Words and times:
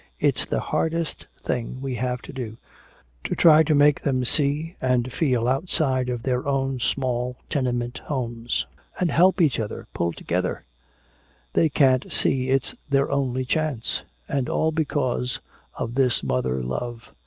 It's 0.19 0.45
the 0.45 0.59
hardest 0.61 1.27
thing 1.43 1.79
we 1.79 1.93
have 1.97 2.23
to 2.23 2.33
do 2.33 2.57
to 3.23 3.35
try 3.35 3.61
to 3.61 3.75
make 3.75 4.01
them 4.01 4.25
see 4.25 4.75
and 4.81 5.13
feel 5.13 5.47
outside 5.47 6.09
of 6.09 6.23
their 6.23 6.47
own 6.47 6.79
small 6.79 7.37
tenement 7.51 7.99
homes 8.05 8.65
and 8.99 9.11
help 9.11 9.39
each 9.39 9.59
other 9.59 9.85
pull 9.93 10.11
together. 10.11 10.63
They 11.53 11.69
can't 11.69 12.11
see 12.11 12.49
it's 12.49 12.73
their 12.89 13.11
only 13.11 13.45
chance! 13.45 14.01
And 14.27 14.49
all 14.49 14.71
because 14.71 15.39
of 15.75 15.93
this 15.93 16.23
mother 16.23 16.63
love! 16.63 17.11